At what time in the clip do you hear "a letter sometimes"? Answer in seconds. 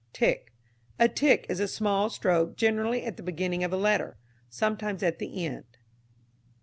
3.71-5.03